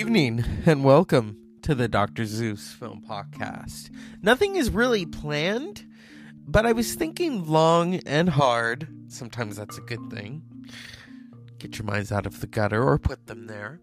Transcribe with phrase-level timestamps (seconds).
[0.00, 2.24] evening and welcome to the Dr.
[2.24, 3.90] Zeus Film Podcast.
[4.22, 5.86] Nothing is really planned,
[6.46, 8.88] but I was thinking long and hard.
[9.08, 10.40] Sometimes that's a good thing.
[11.58, 13.78] Get your minds out of the gutter or put them there.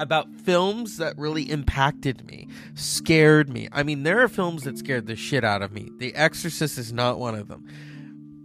[0.00, 3.68] About films that really impacted me, scared me.
[3.70, 5.88] I mean, there are films that scared the shit out of me.
[5.98, 7.64] The Exorcist is not one of them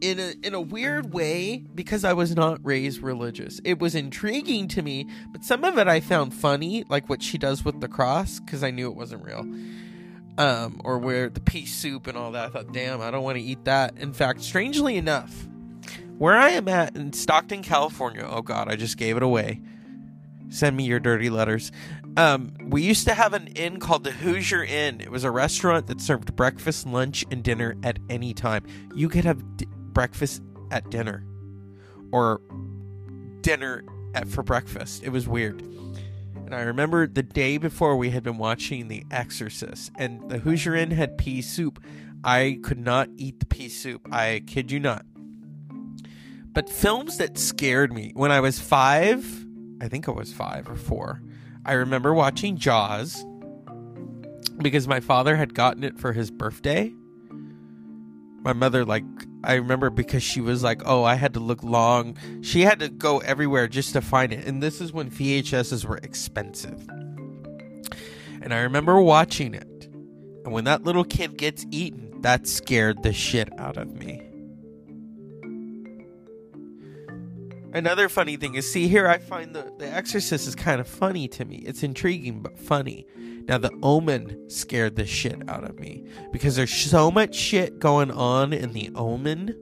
[0.01, 3.59] in a in a weird way because I was not raised religious.
[3.63, 7.37] It was intriguing to me, but some of it I found funny, like what she
[7.37, 9.45] does with the cross because I knew it wasn't real.
[10.37, 12.45] Um, or where the pea soup and all that.
[12.45, 13.97] I thought, damn, I don't want to eat that.
[13.97, 15.47] In fact, strangely enough,
[16.17, 18.25] where I am at in Stockton, California.
[18.29, 19.61] Oh God, I just gave it away.
[20.49, 21.71] Send me your dirty letters.
[22.17, 24.99] Um, we used to have an inn called the Hoosier Inn.
[24.99, 28.65] It was a restaurant that served breakfast, lunch, and dinner at any time.
[28.95, 29.43] You could have
[29.99, 31.25] breakfast at dinner
[32.13, 32.39] or
[33.41, 33.83] dinner
[34.15, 35.03] at, for breakfast.
[35.03, 35.61] It was weird.
[36.45, 40.73] And I remember the day before we had been watching The Exorcist, and the Hoosier
[40.73, 41.83] Inn had pea soup.
[42.23, 44.07] I could not eat the pea soup.
[44.09, 45.05] I kid you not.
[46.53, 49.45] But films that scared me when I was five,
[49.81, 51.21] I think I was five or four,
[51.65, 53.25] I remember watching Jaws
[54.59, 56.93] because my father had gotten it for his birthday.
[58.43, 59.03] My mother, like,
[59.43, 62.17] I remember because she was like, "Oh, I had to look long.
[62.41, 65.97] She had to go everywhere just to find it." And this is when VHSs were
[65.97, 66.87] expensive.
[68.41, 69.89] And I remember watching it.
[70.43, 74.28] And when that little kid gets eaten, that scared the shit out of me.
[77.73, 81.27] Another funny thing is, see here, I find the the Exorcist is kind of funny
[81.29, 81.57] to me.
[81.57, 83.05] It's intriguing but funny.
[83.47, 88.11] Now, The Omen scared the shit out of me because there's so much shit going
[88.11, 89.55] on in The Omen.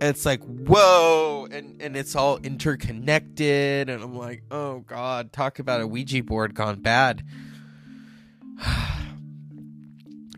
[0.00, 5.80] It's like whoa, and and it's all interconnected, and I'm like, oh god, talk about
[5.80, 7.24] a Ouija board gone bad.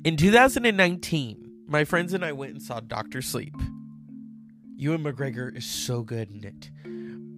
[0.04, 3.54] In 2019, my friends and I went and saw Doctor Sleep.
[4.80, 6.70] Ewan McGregor is so good in it.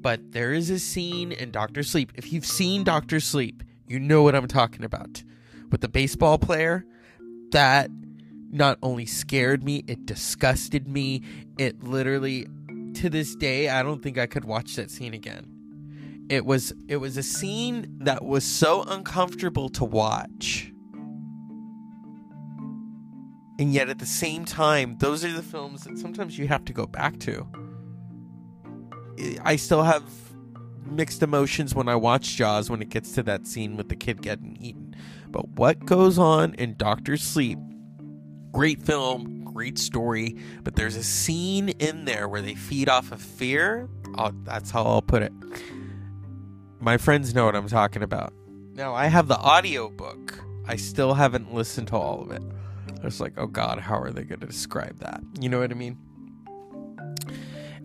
[0.02, 2.12] But there is a scene in Doctor Sleep.
[2.14, 5.22] If you've seen Doctor Sleep, you know what I'm talking about.
[5.70, 6.84] With the baseball player,
[7.52, 7.90] that
[8.50, 11.22] not only scared me, it disgusted me.
[11.56, 12.46] It literally
[12.96, 16.26] to this day, I don't think I could watch that scene again.
[16.28, 20.74] It was it was a scene that was so uncomfortable to watch.
[23.60, 26.72] And yet at the same time, those are the films that sometimes you have to
[26.72, 27.46] go back to.
[29.42, 30.02] I still have
[30.86, 34.22] mixed emotions when I watch Jaws when it gets to that scene with the kid
[34.22, 34.96] getting eaten.
[35.28, 37.58] But what goes on in Doctor Sleep?
[38.50, 43.20] Great film, great story, but there's a scene in there where they feed off of
[43.20, 43.90] fear.
[44.16, 45.32] Oh, that's how I'll put it.
[46.80, 48.32] My friends know what I'm talking about.
[48.72, 50.42] Now, I have the audio book.
[50.66, 52.42] I still haven't listened to all of it.
[53.00, 55.22] I was like, oh god, how are they going to describe that?
[55.40, 55.98] You know what I mean?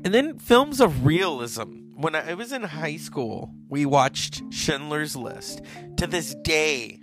[0.03, 5.61] And then films of realism when I was in high school, we watched Schindler's List.
[5.97, 6.99] To this day,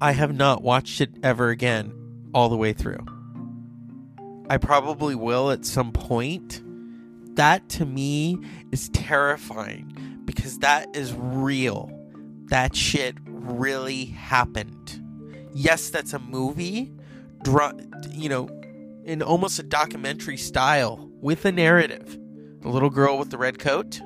[0.00, 1.92] I have not watched it ever again
[2.34, 3.04] all the way through.
[4.48, 6.62] I probably will at some point.
[7.36, 8.38] That to me
[8.72, 11.90] is terrifying because that is real.
[12.46, 15.00] That shit really happened.
[15.54, 16.92] Yes, that's a movie,
[18.10, 18.48] you know,
[19.04, 22.18] in almost a documentary style with a narrative.
[22.60, 24.00] The little girl with the red coat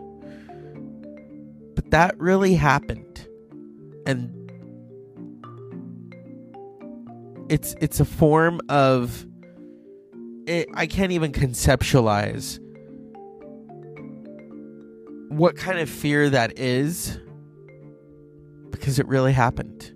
[1.77, 3.29] but that really happened.
[4.07, 4.33] And
[7.49, 9.25] it's it's a form of
[10.49, 12.59] it, I can't even conceptualize
[15.29, 17.19] what kind of fear that is
[18.71, 19.93] because it really happened.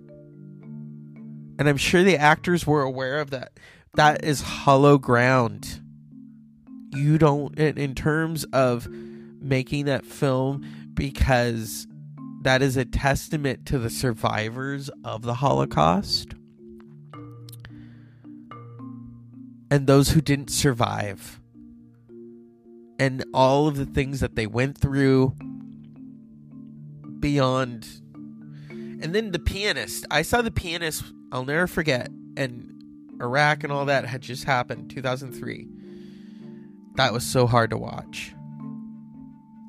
[1.61, 3.51] And I'm sure the actors were aware of that.
[3.93, 5.79] That is hollow ground.
[6.89, 10.65] You don't, in, terms of making that film,
[10.95, 11.85] because
[12.41, 16.29] that is a testament to the survivors of the Holocaust
[19.69, 21.39] and those who didn't survive
[22.97, 25.35] and all of the things that they went through
[27.19, 27.87] beyond
[28.71, 32.83] and then the pianist i saw the pianist i'll never forget and
[33.21, 35.67] iraq and all that had just happened 2003
[36.95, 38.33] that was so hard to watch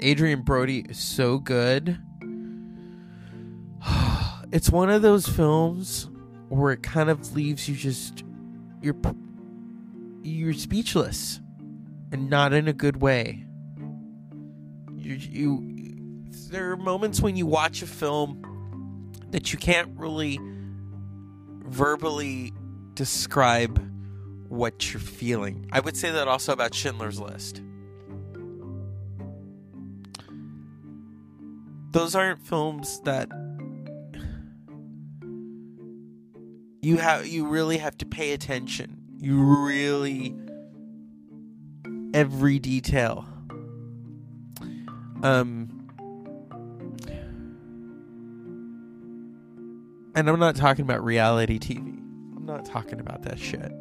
[0.05, 1.99] Adrien Brody is so good.
[4.50, 6.11] It's one of those films
[6.50, 8.23] where it kind of leaves you just
[8.82, 8.94] you're
[10.23, 11.41] you're speechless
[12.12, 13.47] and not in a good way.
[14.94, 20.38] You, you there are moments when you watch a film that you can't really
[21.64, 22.53] verbally
[22.94, 23.81] describe
[24.49, 25.67] what you're feeling.
[25.73, 27.62] I would say that also about Schindler's List.
[31.91, 33.29] Those aren't films that
[36.82, 38.99] you have you really have to pay attention.
[39.19, 40.35] You really
[42.12, 43.26] every detail.
[45.23, 45.72] Um
[50.14, 51.79] and I'm not talking about reality TV.
[51.79, 53.73] I'm not talking about that shit.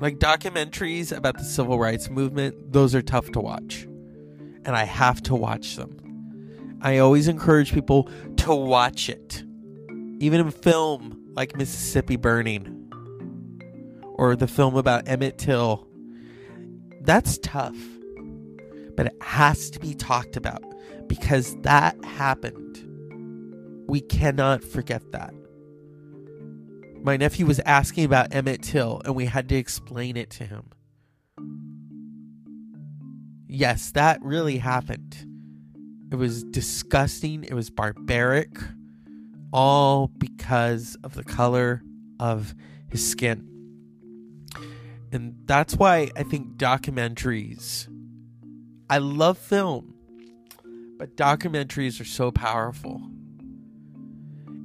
[0.00, 3.84] Like documentaries about the civil rights movement, those are tough to watch.
[4.66, 6.78] And I have to watch them.
[6.82, 9.44] I always encourage people to watch it.
[10.20, 12.92] Even in film like Mississippi Burning
[14.14, 15.86] or the film about Emmett Till.
[17.00, 17.76] That's tough.
[18.96, 20.62] But it has to be talked about
[21.08, 22.80] because that happened.
[23.88, 25.34] We cannot forget that.
[27.02, 30.70] My nephew was asking about Emmett Till, and we had to explain it to him.
[33.46, 35.26] Yes, that really happened.
[36.10, 37.44] It was disgusting.
[37.44, 38.56] It was barbaric.
[39.52, 41.82] All because of the color
[42.18, 42.54] of
[42.90, 43.48] his skin.
[45.12, 47.88] And that's why I think documentaries,
[48.90, 49.93] I love film,
[51.04, 52.98] but documentaries are so powerful.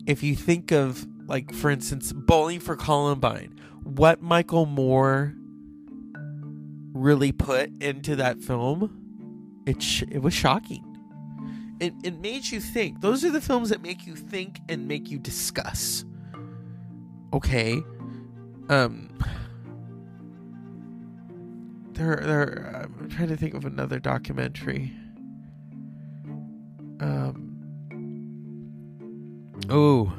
[0.05, 5.35] If you think of, like, for instance, Bowling for Columbine, what Michael Moore
[6.93, 10.85] really put into that film, it, sh- it was shocking.
[11.81, 13.01] It, it made you think.
[13.01, 16.05] Those are the films that make you think and make you discuss.
[17.33, 17.81] Okay.
[18.69, 19.09] Um
[21.91, 22.87] there, there.
[23.01, 24.93] I'm trying to think of another documentary.
[26.99, 27.55] Um.
[29.69, 30.13] Oh.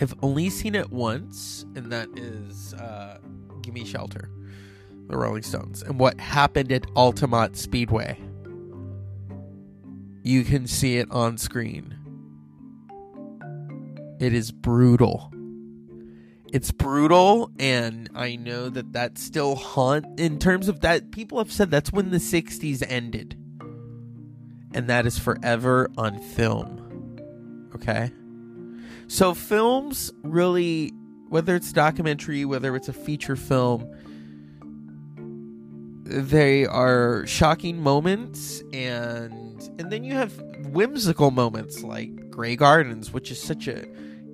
[0.00, 3.18] I've only seen it once, and that is uh,
[3.62, 4.30] "Gimme Shelter,"
[5.08, 8.18] the Rolling Stones, and what happened at Altamont Speedway.
[10.24, 11.96] You can see it on screen.
[14.20, 15.32] It is brutal
[16.52, 21.50] it's brutal and i know that that still haunt in terms of that people have
[21.50, 23.36] said that's when the 60s ended
[24.74, 26.82] and that is forever on film
[27.74, 28.12] okay?
[29.08, 30.92] So films really
[31.28, 33.88] whether it's documentary whether it's a feature film
[36.04, 39.32] they are shocking moments and
[39.78, 40.32] and then you have
[40.66, 43.86] whimsical moments like Grey Gardens which is such a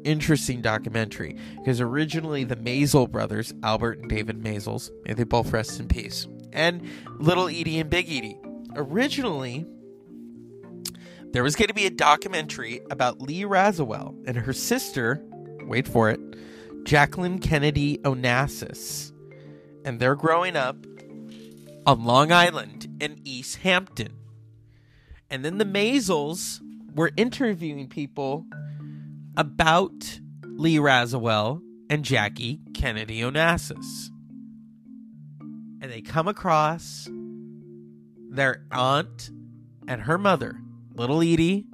[0.05, 5.81] interesting documentary because originally the Maysles brothers, Albert and David Maysles, may they both rest
[5.81, 6.83] in peace, and
[7.19, 8.39] Little Edie and Big Edie,
[8.77, 9.67] originally
[11.33, 15.23] there was going to be a documentary about Lee Radziwill and her sister,
[15.65, 16.21] wait for it,
[16.85, 19.13] Jacqueline Kennedy Onassis,
[19.85, 20.77] and they're growing up
[21.87, 24.15] on Long Island in East Hampton.
[25.31, 26.61] And then the Maysles
[26.95, 28.47] were interviewing people
[29.37, 34.11] about Lee Radziwill and Jackie Kennedy Onassis.
[35.81, 37.09] And they come across
[38.31, 39.31] their aunt
[39.87, 40.61] and her mother,
[40.99, 41.65] Little Edie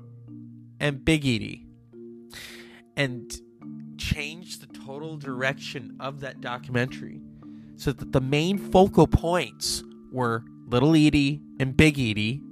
[0.78, 1.66] and Big Edie,
[2.94, 3.32] and
[3.96, 7.22] change the total direction of that documentary
[7.76, 12.42] so that the main focal points were Little Edie and Big Edie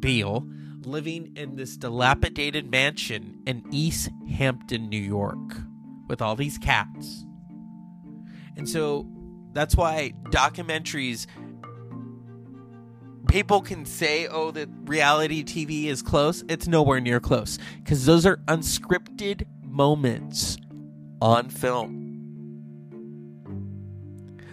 [0.00, 0.44] Beale
[0.84, 5.38] living in this dilapidated mansion in East Hampton, New York,
[6.08, 7.24] with all these cats.
[8.56, 9.06] And so
[9.52, 11.26] that's why documentaries
[13.30, 16.44] people can say oh that reality TV is close.
[16.48, 20.58] It's nowhere near close cuz those are unscripted moments
[21.22, 21.96] on film.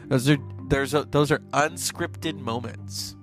[0.07, 0.37] Those are
[0.69, 3.15] there's a, those are unscripted moments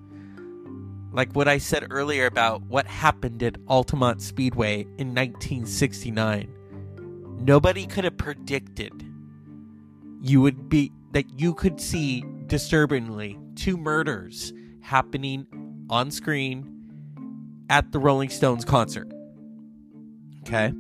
[1.12, 6.52] like what I said earlier about what happened at Altamont Speedway in 1969.
[7.38, 8.92] Nobody could have predicted
[10.20, 14.52] you would be that you could see disturbingly two murders
[14.84, 15.46] happening
[15.88, 16.70] on screen
[17.70, 19.10] at the Rolling Stones concert.
[20.42, 20.72] Okay?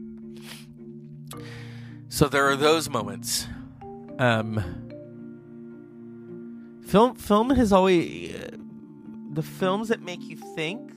[2.10, 3.48] So there are those moments.
[4.18, 4.62] Um
[6.86, 8.32] film film has always
[9.32, 10.92] the films that make you think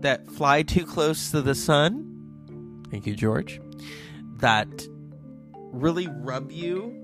[0.00, 2.84] that fly too close to the sun.
[2.90, 3.60] Thank you, George.
[4.36, 4.68] That
[5.72, 7.03] really rub you.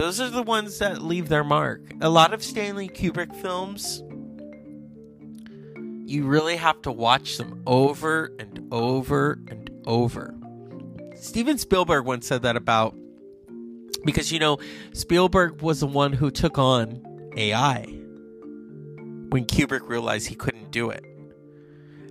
[0.00, 1.82] Those are the ones that leave their mark.
[2.00, 4.02] A lot of Stanley Kubrick films,
[6.10, 10.34] you really have to watch them over and over and over.
[11.16, 12.96] Steven Spielberg once said that about
[14.06, 14.56] because you know
[14.94, 17.02] Spielberg was the one who took on
[17.36, 17.82] AI
[19.28, 21.04] when Kubrick realized he couldn't do it.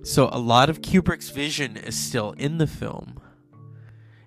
[0.04, 3.20] So a lot of Kubrick's vision is still in the film.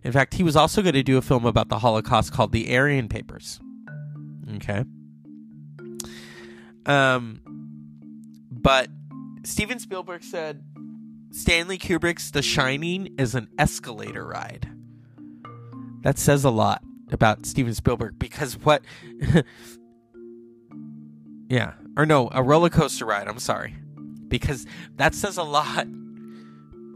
[0.03, 2.75] In fact, he was also going to do a film about the Holocaust called The
[2.75, 3.60] Aryan Papers.
[4.55, 4.83] Okay.
[6.86, 7.39] Um
[8.51, 8.89] but
[9.43, 10.63] Steven Spielberg said
[11.31, 14.69] Stanley Kubrick's The Shining is an escalator ride.
[16.01, 18.83] That says a lot about Steven Spielberg because what
[21.50, 23.75] Yeah, or no, a roller coaster ride, I'm sorry.
[24.27, 25.88] Because that says a lot.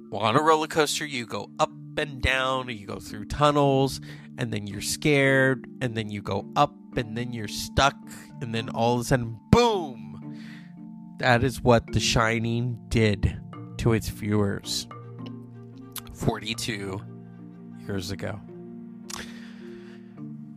[0.09, 4.01] Well, on a roller coaster you go up and down, you go through tunnels,
[4.37, 7.95] and then you're scared, and then you go up, and then you're stuck,
[8.41, 10.43] and then all of a sudden, boom!
[11.19, 13.39] That is what The Shining did
[13.77, 14.87] to its viewers
[16.13, 17.01] 42
[17.85, 18.39] years ago.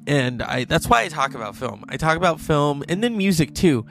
[0.07, 1.85] And I that's why I talk about film.
[1.89, 3.87] I talk about film and then music too.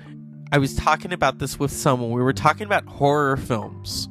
[0.51, 2.12] I was talking about this with someone.
[2.12, 4.10] We were talking about horror films.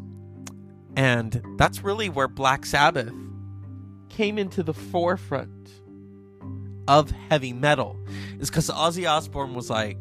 [0.96, 3.12] And that's really where Black Sabbath
[4.18, 5.70] came into the forefront
[6.88, 7.96] of heavy metal.
[8.40, 9.96] Is because Ozzy Osbourne was like,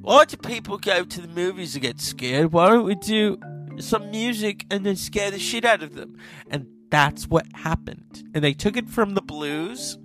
[0.00, 2.52] why do people go to the movies to get scared?
[2.52, 3.38] Why don't we do
[3.78, 6.18] some music and then scare the shit out of them?
[6.50, 8.28] And that's what happened.
[8.34, 9.98] And they took it from the blues,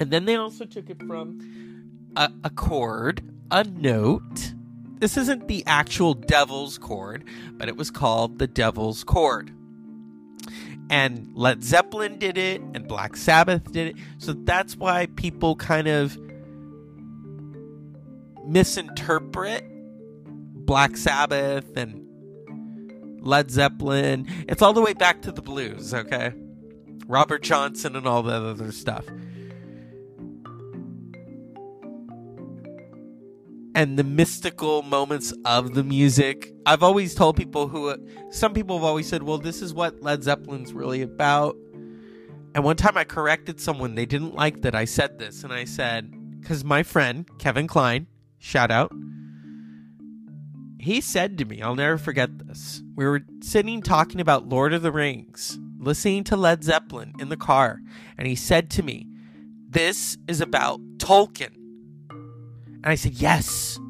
[0.00, 4.52] and then they also took it from a, a chord, a note.
[4.98, 9.52] This isn't the actual devil's chord, but it was called the devil's chord.
[10.88, 13.96] And Led Zeppelin did it, and Black Sabbath did it.
[14.18, 16.16] So that's why people kind of
[18.46, 19.64] misinterpret
[20.66, 22.02] Black Sabbath and
[23.20, 24.26] Led Zeppelin.
[24.48, 26.32] It's all the way back to the blues, okay?
[27.06, 29.04] Robert Johnson and all the other stuff.
[33.76, 36.50] And the mystical moments of the music.
[36.64, 37.94] I've always told people who,
[38.30, 41.56] some people have always said, well, this is what Led Zeppelin's really about.
[42.54, 45.44] And one time I corrected someone, they didn't like that I said this.
[45.44, 48.06] And I said, because my friend, Kevin Klein,
[48.38, 48.92] shout out.
[50.78, 52.80] He said to me, I'll never forget this.
[52.94, 57.36] We were sitting talking about Lord of the Rings, listening to Led Zeppelin in the
[57.36, 57.80] car,
[58.16, 59.06] and he said to me,
[59.68, 61.65] This is about Tolkien.
[62.86, 63.80] And I said, Yes,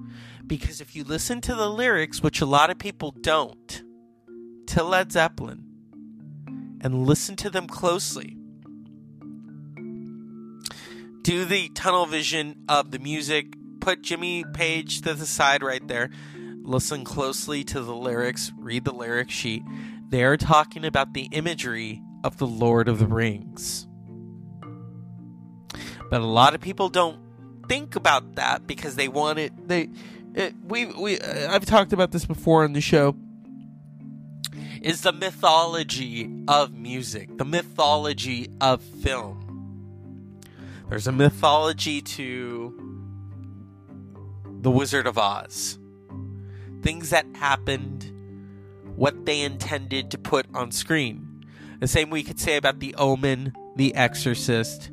[0.46, 3.82] because if you listen to the lyrics, which a lot of people don't,
[4.68, 5.66] to Led Zeppelin,
[6.80, 8.38] and listen to them closely,
[11.20, 13.48] do the tunnel vision of the music
[13.80, 16.08] put Jimmy Page to the side right there.
[16.62, 19.62] Listen closely to the lyrics, read the lyric sheet.
[20.08, 23.86] They're talking about the imagery of the Lord of the Rings.
[26.08, 27.25] But a lot of people don't
[27.68, 29.88] think about that because they want it they
[30.34, 33.16] it, we we uh, I've talked about this before on the show
[34.82, 39.42] is the mythology of music, the mythology of film.
[40.88, 42.72] There's a mythology to
[44.60, 45.78] the Wizard of Oz.
[46.82, 48.12] Things that happened,
[48.94, 51.44] what they intended to put on screen.
[51.80, 54.90] The same we could say about The Omen, The Exorcist.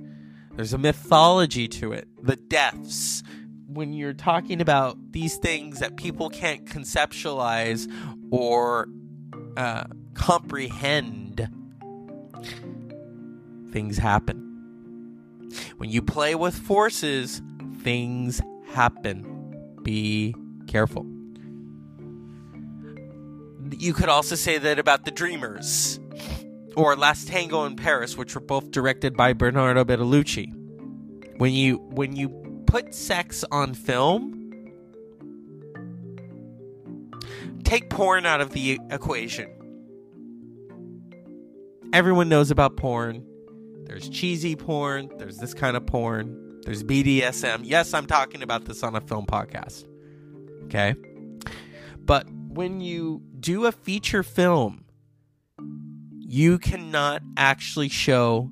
[0.55, 2.07] There's a mythology to it.
[2.21, 3.23] The deaths.
[3.67, 7.91] When you're talking about these things that people can't conceptualize
[8.31, 8.87] or
[9.57, 11.49] uh, comprehend,
[13.71, 14.39] things happen.
[15.77, 17.41] When you play with forces,
[17.81, 18.41] things
[18.73, 19.33] happen
[19.83, 20.35] be
[20.67, 21.05] careful.
[23.77, 25.99] You could also say that about The Dreamers
[26.75, 30.51] or Last Tango in Paris, which were both directed by Bernardo Bertolucci.
[31.37, 32.29] When you when you
[32.67, 34.39] put sex on film,
[37.63, 39.49] take porn out of the equation.
[41.93, 43.25] Everyone knows about porn.
[43.85, 46.61] There's cheesy porn, there's this kind of porn.
[46.63, 47.61] There's BDSM.
[47.63, 49.85] Yes, I'm talking about this on a film podcast.
[50.65, 50.95] Okay?
[51.99, 54.82] But when you do a feature film,
[56.33, 58.49] you cannot actually show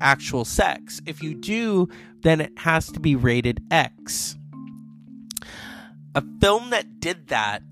[0.00, 1.02] actual sex.
[1.04, 1.86] If you do,
[2.22, 4.36] then it has to be rated X.
[6.14, 7.62] A film that did that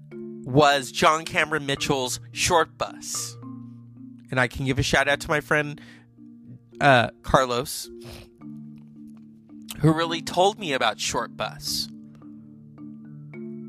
[0.44, 3.32] was John Cameron Mitchell's Shortbus.
[4.30, 5.80] And I can give a shout out to my friend
[6.82, 7.88] uh, Carlos
[9.78, 11.88] who really told me about Shortbus.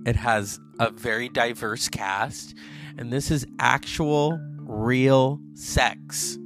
[0.06, 2.54] It has a very diverse cast,
[2.98, 6.38] and this is actual, real sex.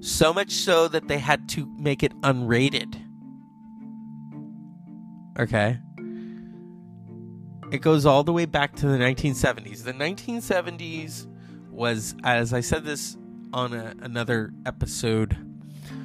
[0.00, 3.00] So much so that they had to make it unrated.
[5.38, 5.78] Okay?
[7.72, 9.82] It goes all the way back to the 1970s.
[9.82, 11.26] The 1970s
[11.70, 13.16] was, as I said this
[13.52, 15.36] on a, another episode,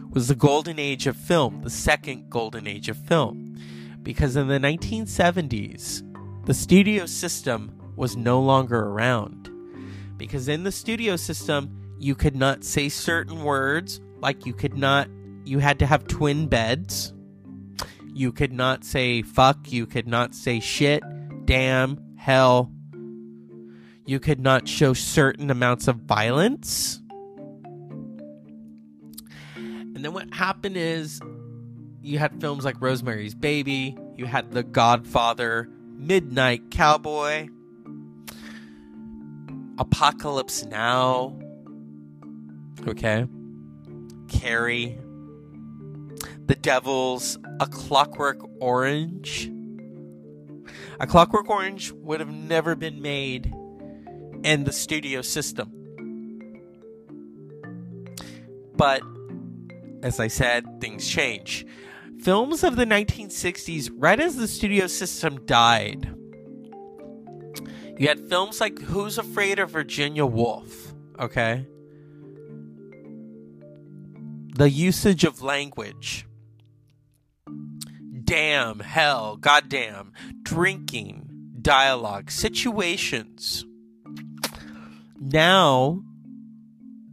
[0.10, 3.58] was the golden age of film, the second golden age of film.
[4.04, 6.04] Because in the 1970s,
[6.46, 9.50] the studio system was no longer around.
[10.22, 15.10] Because in the studio system, you could not say certain words, like you could not,
[15.46, 17.12] you had to have twin beds.
[18.14, 21.02] You could not say fuck, you could not say shit,
[21.46, 22.72] damn, hell.
[24.06, 27.02] You could not show certain amounts of violence.
[29.56, 31.20] And then what happened is
[32.04, 37.50] you had films like Rosemary's Baby, you had The Godfather, Midnight Cowboy,
[39.82, 41.40] Apocalypse Now,
[42.88, 43.26] okay,
[44.28, 45.00] Carrie,
[46.46, 49.52] The Devils, A Clockwork Orange.
[51.00, 53.52] A Clockwork Orange would have never been made
[54.44, 55.72] in the studio system.
[58.76, 59.02] But
[60.04, 61.66] as I said, things change.
[62.20, 66.14] Films of the 1960s, right as the studio system died,
[68.02, 71.68] you had films like Who's Afraid of Virginia Woolf, okay?
[74.56, 76.26] The usage of language.
[78.24, 81.30] Damn, hell, goddamn, drinking,
[81.62, 83.66] dialogue, situations.
[85.20, 86.02] Now,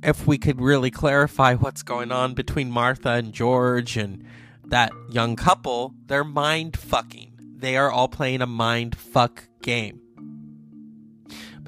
[0.03, 4.25] if we could really clarify what's going on between Martha and George and
[4.65, 7.33] that young couple, they're mind fucking.
[7.59, 10.01] They are all playing a mind fuck game.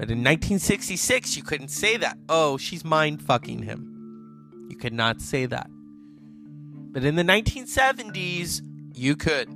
[0.01, 2.17] But in 1966, you couldn't say that.
[2.27, 4.65] Oh, she's mind fucking him.
[4.67, 5.69] You could not say that.
[5.69, 8.63] But in the 1970s,
[8.95, 9.47] you could.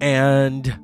[0.00, 0.78] And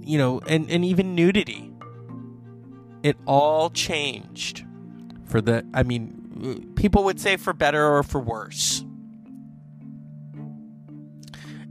[0.00, 1.70] you know, and, and even nudity.
[3.02, 4.64] It all changed
[5.26, 8.86] for the, I mean, people would say for better or for worse.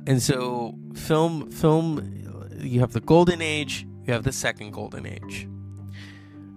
[0.07, 5.47] And so, film, film, you have the golden age, you have the second golden age.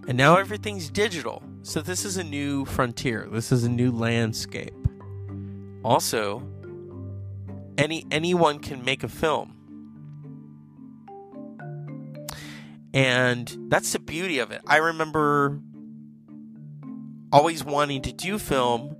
[0.07, 1.43] And now everything's digital.
[1.63, 3.29] So this is a new frontier.
[3.31, 4.75] This is a new landscape.
[5.85, 6.43] Also,
[7.77, 9.55] any anyone can make a film.
[12.95, 14.63] And that's the beauty of it.
[14.67, 15.61] I remember
[17.31, 18.97] always wanting to do film,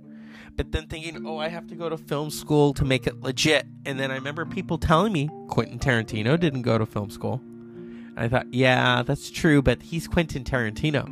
[0.59, 3.65] but then thinking, oh, I have to go to film school to make it legit.
[3.85, 7.41] And then I remember people telling me Quentin Tarantino didn't go to film school.
[7.45, 11.05] And I thought, yeah, that's true, but he's Quentin Tarantino.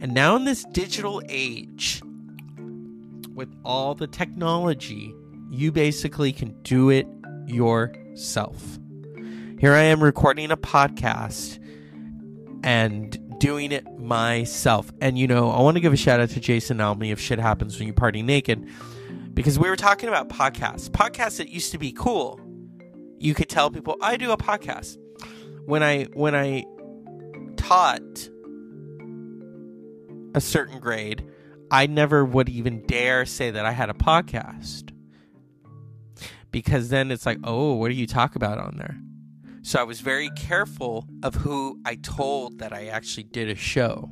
[0.00, 2.00] And now in this digital age,
[3.34, 5.14] with all the technology,
[5.50, 7.06] you basically can do it
[7.44, 8.78] yourself.
[9.58, 11.62] Here I am recording a podcast
[12.64, 14.92] and doing it myself.
[15.00, 17.40] And you know, I want to give a shout out to Jason Almy of Shit
[17.40, 18.68] Happens When You Party Naked
[19.34, 20.88] because we were talking about podcasts.
[20.88, 22.38] Podcasts that used to be cool.
[23.18, 24.98] You could tell people I do a podcast.
[25.64, 26.64] When I when I
[27.56, 28.28] taught
[30.34, 31.26] a certain grade,
[31.70, 34.92] I never would even dare say that I had a podcast.
[36.50, 38.98] Because then it's like, "Oh, what do you talk about on there?"
[39.62, 44.10] So I was very careful of who I told that I actually did a show.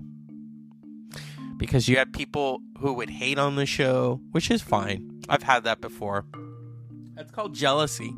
[1.57, 5.23] Because you had people who would hate on the show, which is fine.
[5.29, 6.27] I've had that before.
[7.15, 8.15] That's called jealousy.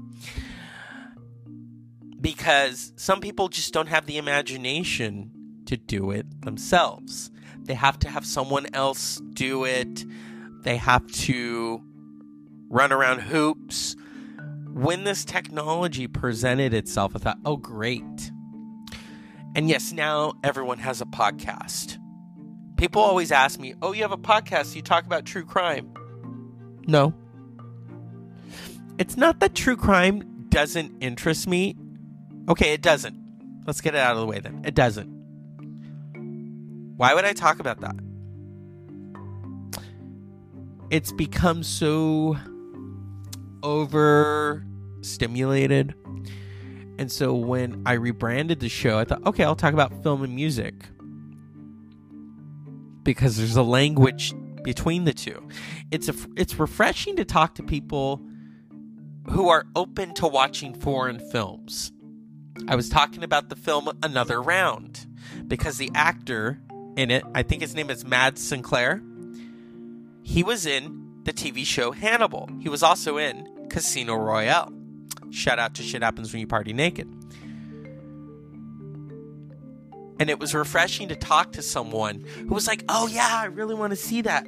[2.20, 5.30] Because some people just don't have the imagination
[5.66, 7.30] to do it themselves.
[7.62, 10.04] They have to have someone else do it.
[10.62, 11.80] They have to
[12.68, 13.96] run around hoops
[14.72, 18.30] when this technology presented itself, I thought, oh, great.
[19.54, 21.98] And yes, now everyone has a podcast.
[22.76, 25.92] People always ask me, oh, you have a podcast, you talk about true crime.
[26.86, 27.12] No.
[28.98, 31.76] It's not that true crime doesn't interest me.
[32.48, 33.16] Okay, it doesn't.
[33.66, 34.62] Let's get it out of the way then.
[34.64, 35.08] It doesn't.
[36.96, 37.96] Why would I talk about that?
[40.90, 42.36] It's become so
[43.62, 45.94] overstimulated.
[46.98, 50.34] And so when I rebranded the show, I thought, okay, I'll talk about film and
[50.34, 50.74] music.
[53.02, 55.48] Because there's a language between the two.
[55.90, 58.20] It's a, it's refreshing to talk to people
[59.30, 61.92] who are open to watching foreign films.
[62.68, 65.06] I was talking about the film Another Round
[65.46, 66.60] because the actor
[66.96, 69.02] in it, I think his name is Mad Sinclair,
[70.22, 72.48] he was in the TV show Hannibal.
[72.60, 74.72] He was also in Casino Royale.
[75.30, 77.08] Shout out to Shit Happens When You Party Naked.
[80.18, 83.74] And it was refreshing to talk to someone who was like, oh, yeah, I really
[83.74, 84.46] want to see that.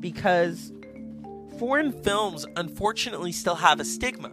[0.00, 0.72] Because
[1.58, 4.32] foreign films unfortunately still have a stigma.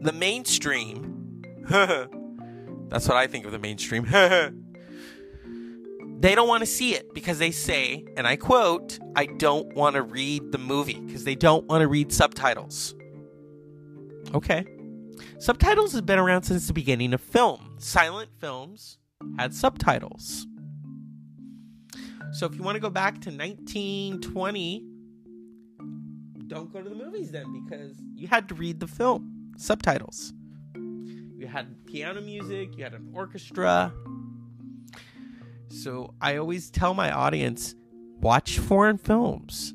[0.00, 4.04] The mainstream, that's what I think of the mainstream,
[6.20, 9.96] they don't want to see it because they say, and I quote, I don't want
[9.96, 12.94] to read the movie because they don't want to read subtitles.
[14.34, 14.64] Okay.
[15.38, 17.74] Subtitles have been around since the beginning of film.
[17.78, 18.98] Silent films
[19.38, 20.46] had subtitles.
[22.32, 24.84] So if you want to go back to 1920,
[26.48, 30.32] don't go to the movies then because you had to read the film subtitles.
[30.74, 33.92] You had piano music, you had an orchestra.
[35.68, 37.74] So I always tell my audience
[38.20, 39.74] watch foreign films.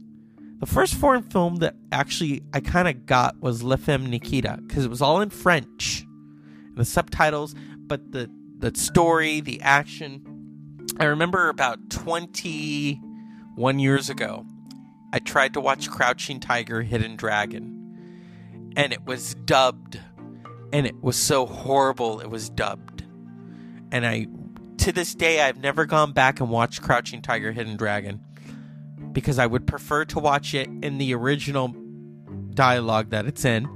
[0.60, 4.84] The first foreign film that actually I kind of got was La Femme Nikita because
[4.86, 6.06] it was all in French,
[6.76, 10.86] the subtitles, but the the story, the action.
[11.00, 14.46] I remember about 21 years ago,
[15.14, 20.00] I tried to watch Crouching Tiger, Hidden Dragon, and it was dubbed,
[20.74, 22.20] and it was so horrible.
[22.20, 23.06] It was dubbed,
[23.94, 24.28] and I,
[24.80, 28.22] to this day, I've never gone back and watched Crouching Tiger, Hidden Dragon
[29.12, 31.76] because I would prefer to watch it in the original
[32.54, 33.68] dialogue that it's in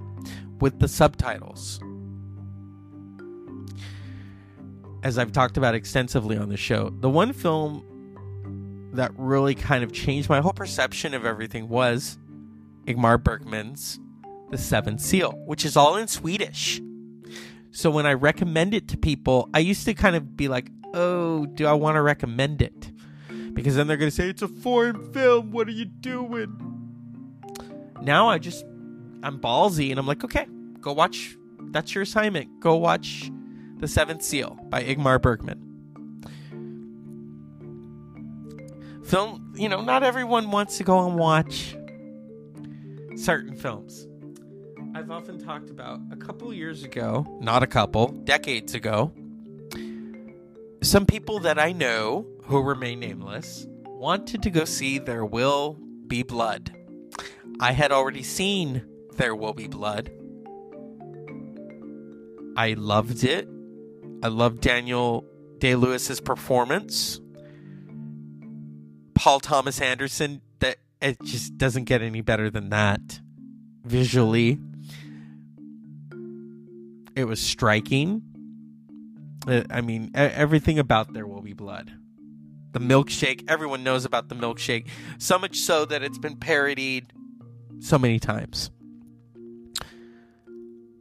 [0.60, 1.80] with the subtitles.
[5.04, 7.84] As I've talked about extensively on the show, the one film
[8.94, 12.18] that really kind of changed my whole perception of everything was
[12.86, 14.00] Ingmar Bergman's
[14.52, 16.80] The Seventh Seal, which is all in Swedish.
[17.74, 21.46] So when I recommend it to people, I used to kind of be like, oh,
[21.48, 22.92] do I want to recommend it?
[23.54, 25.52] because then they're going to say it's a foreign film.
[25.52, 26.58] What are you doing?
[28.02, 28.66] Now I just
[29.22, 30.48] I'm ballsy and I'm like, okay,
[30.82, 31.38] go watch.
[31.72, 32.60] That's your assignment.
[32.60, 33.32] Go watch
[33.78, 35.60] The Seventh Seal by Ingmar Bergman.
[39.06, 41.76] Film, you know, not everyone wants to go and watch
[43.16, 44.08] certain films.
[44.96, 49.12] I've often talked about a couple years ago, not a couple, decades ago,
[50.84, 56.24] some people that I know who remain nameless, wanted to go see There Will Be
[56.24, 56.76] Blood.
[57.60, 58.84] I had already seen
[59.16, 60.12] There Will Be Blood.
[62.56, 63.48] I loved it.
[64.22, 65.26] I loved Daniel
[65.58, 67.20] Day Lewis's performance.
[69.16, 73.22] Paul Thomas Anderson, that it just doesn't get any better than that
[73.86, 74.60] visually.
[77.16, 78.22] It was striking.
[79.48, 81.92] Uh, I mean, everything about There Will Be Blood
[82.74, 83.46] the milkshake.
[83.48, 87.14] Everyone knows about the milkshake, so much so that it's been parodied
[87.80, 88.72] so many times.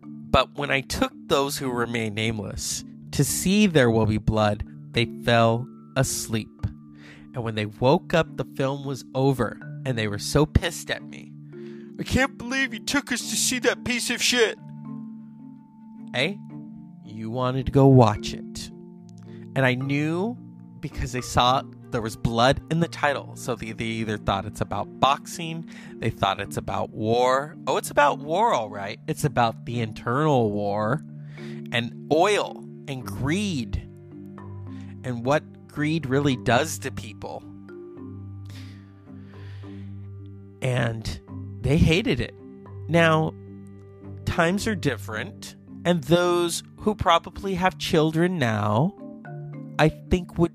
[0.05, 5.07] But when I took those who remain nameless to see There Will Be Blood, they
[5.25, 6.48] fell asleep.
[7.35, 11.03] And when they woke up, the film was over, and they were so pissed at
[11.03, 11.33] me.
[11.98, 14.59] I can't believe you took us to see that piece of shit.
[16.14, 16.38] Hey,
[17.05, 18.70] you wanted to go watch it.
[19.55, 20.37] And I knew
[20.81, 23.33] because they saw there was blood in the title.
[23.37, 27.57] So they, they either thought it's about boxing, they thought it's about war.
[27.66, 28.98] Oh, it's about war, all right.
[29.07, 31.03] It's about the internal war
[31.70, 33.77] and oil and greed
[35.05, 37.42] and what greed really does to people.
[40.61, 41.20] And
[41.62, 42.35] they hated it.
[42.88, 43.33] Now,
[44.25, 48.95] times are different, and those who probably have children now,
[49.79, 50.53] I think would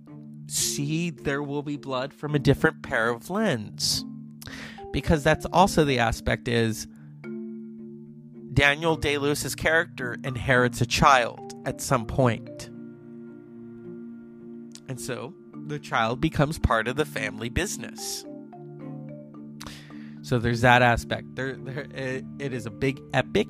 [0.48, 4.06] see There Will Be Blood from a different pair of lens.
[4.92, 6.88] Because that's also the aspect is
[8.54, 12.70] Daniel Day Lewis's character inherits a child at some point.
[14.88, 15.34] And so
[15.68, 18.26] the child becomes part of the family business.
[20.22, 21.36] So there's that aspect.
[21.36, 23.48] There, there it, it is a big epic.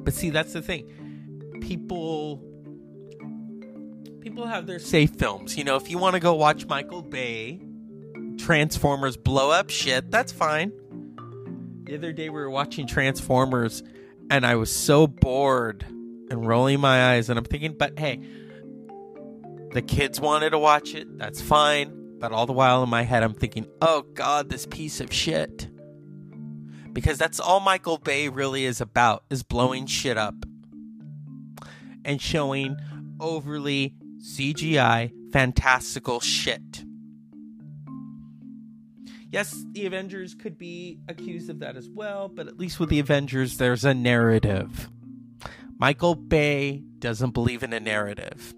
[0.00, 1.58] But see, that's the thing.
[1.60, 2.42] People
[4.20, 5.56] people have their safe films.
[5.56, 7.60] You know, if you want to go watch Michael Bay
[8.38, 10.72] Transformers blow up shit, that's fine.
[11.84, 13.82] The other day we were watching Transformers
[14.30, 18.20] and I was so bored and rolling my eyes and I'm thinking, but hey,
[19.70, 21.18] the kids wanted to watch it.
[21.18, 22.18] That's fine.
[22.18, 25.68] But all the while in my head, I'm thinking, oh God, this piece of shit.
[26.96, 30.46] Because that's all Michael Bay really is about, is blowing shit up
[32.06, 32.78] and showing
[33.20, 36.86] overly CGI fantastical shit.
[39.30, 42.98] Yes, the Avengers could be accused of that as well, but at least with the
[42.98, 44.88] Avengers, there's a narrative.
[45.76, 48.54] Michael Bay doesn't believe in a narrative.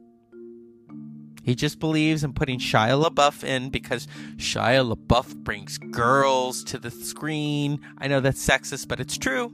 [1.48, 4.06] He just believes in putting Shia LaBeouf in because
[4.36, 7.80] Shia LaBeouf brings girls to the screen.
[7.96, 9.50] I know that's sexist, but it's true.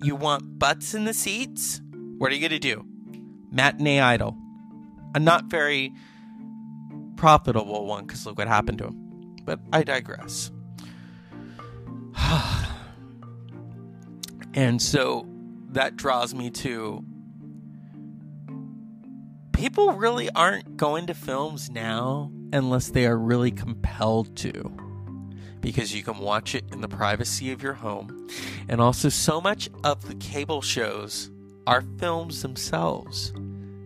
[0.00, 1.80] You want butts in the seats?
[2.18, 2.86] What are you going to do?
[3.50, 4.36] Matinee Idol.
[5.16, 5.92] A not very
[7.16, 9.34] profitable one because look what happened to him.
[9.44, 10.52] But I digress.
[14.54, 15.26] and so
[15.70, 17.04] that draws me to
[19.62, 24.50] people really aren't going to films now unless they are really compelled to.
[25.60, 28.28] Because you can watch it in the privacy of your home.
[28.68, 31.30] And also, so much of the cable shows
[31.68, 33.32] are films themselves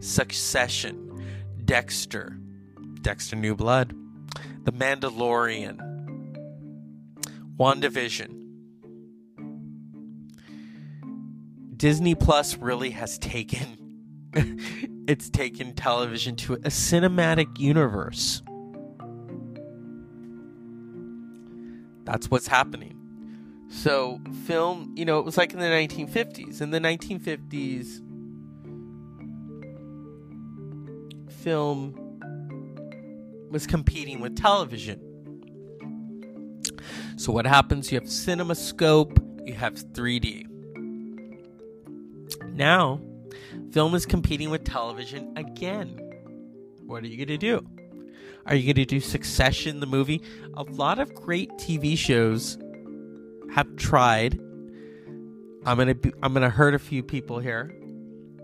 [0.01, 1.23] Succession,
[1.67, 2.39] Dexter,
[3.03, 3.95] Dexter New Blood,
[4.65, 5.77] The Mandalorian,
[7.59, 8.33] WandaVision.
[11.77, 13.86] Disney Plus really has taken
[15.07, 18.43] it's taken television to a cinematic universe.
[22.05, 22.97] That's what's happening.
[23.69, 26.61] So, film, you know, it was like in the 1950s.
[26.61, 28.01] In the 1950s,
[31.33, 31.95] film
[33.51, 35.01] was competing with television.
[37.17, 37.91] So, what happens?
[37.91, 40.47] You have CinemaScope, you have 3D.
[42.53, 43.01] Now,
[43.73, 46.01] Film is competing with television again.
[46.87, 47.67] What are you going to do?
[48.47, 50.23] Are you going to do Succession, the movie?
[50.55, 52.59] A lot of great TV shows
[53.55, 54.39] have tried.
[55.65, 57.75] I'm gonna I'm gonna hurt a few people here.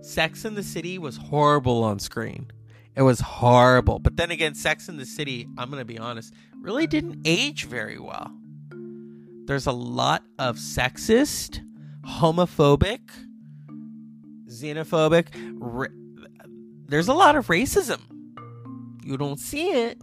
[0.00, 2.50] Sex in the City was horrible on screen.
[2.96, 4.00] It was horrible.
[4.00, 7.98] But then again, Sex in the City, I'm gonna be honest, really didn't age very
[7.98, 8.32] well.
[9.46, 11.60] There's a lot of sexist,
[12.04, 13.00] homophobic,
[14.52, 15.26] xenophobic.
[15.58, 15.86] Ra-
[16.86, 18.00] There's a lot of racism.
[19.04, 19.98] You don't see it.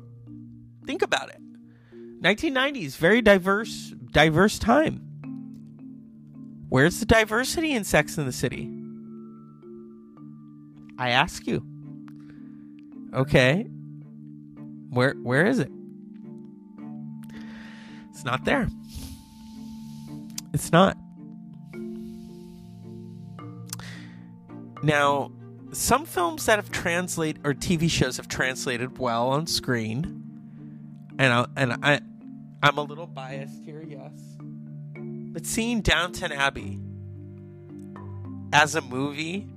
[0.85, 1.39] Think about it.
[2.21, 5.05] 1990s, very diverse, diverse time.
[6.69, 8.69] Where's the diversity in Sex in the City?
[10.97, 11.65] I ask you.
[13.13, 13.63] Okay.
[14.89, 15.71] Where where is it?
[18.12, 18.67] It's not there.
[20.53, 20.97] It's not.
[24.82, 25.32] Now,
[25.72, 30.24] some films that have translated or TV shows have translated well on screen,
[31.18, 32.02] and I, and I,
[32.63, 34.12] I'm a little biased here, yes,
[34.96, 36.80] but seeing Downton Abbey
[38.52, 39.48] as a movie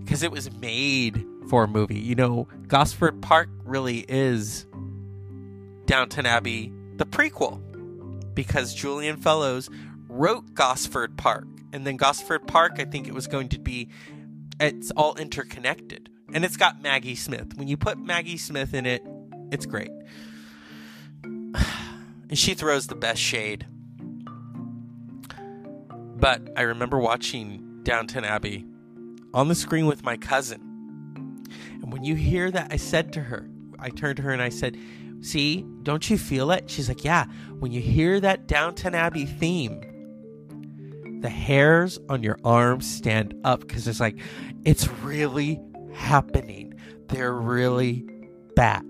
[0.00, 1.98] because it was made for a movie.
[1.98, 4.66] You know, Gosford Park really is
[5.86, 7.60] Downton Abbey, the prequel,
[8.34, 9.70] because Julian Fellowes
[10.08, 13.88] wrote Gosford Park, and then Gosford Park, I think it was going to be
[14.60, 16.08] it's all interconnected.
[16.32, 17.56] And it's got Maggie Smith.
[17.56, 19.02] When you put Maggie Smith in it,
[19.52, 19.90] it's great.
[22.28, 23.68] And she throws the best shade.
[26.16, 28.66] But I remember watching Downton Abbey
[29.32, 31.44] on the screen with my cousin.
[31.80, 34.48] And when you hear that, I said to her, I turned to her and I
[34.48, 34.76] said,
[35.20, 36.68] See, don't you feel it?
[36.68, 37.26] She's like, Yeah.
[37.60, 39.80] When you hear that Downton Abbey theme,
[41.26, 44.16] the hairs on your arms stand up because it's like,
[44.64, 45.60] it's really
[45.92, 46.72] happening.
[47.08, 48.06] They're really
[48.54, 48.84] back.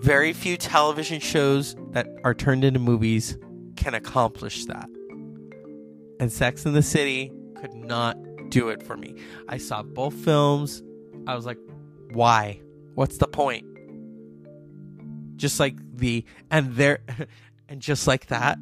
[0.00, 3.38] Very few television shows that are turned into movies
[3.76, 4.88] can accomplish that.
[6.18, 8.16] And Sex in the City could not
[8.48, 9.14] do it for me.
[9.48, 10.82] I saw both films.
[11.28, 11.58] I was like,
[12.10, 12.60] why?
[12.96, 13.64] What's the point?
[15.36, 16.98] Just like the and there
[17.68, 18.58] and just like that.